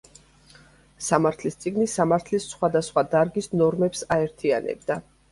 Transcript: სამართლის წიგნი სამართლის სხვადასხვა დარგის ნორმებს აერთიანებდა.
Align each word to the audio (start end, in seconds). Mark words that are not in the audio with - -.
სამართლის 1.07 1.57
წიგნი 1.65 1.85
სამართლის 1.95 2.47
სხვადასხვა 2.53 3.03
დარგის 3.11 3.49
ნორმებს 3.61 4.01
აერთიანებდა. 4.17 4.99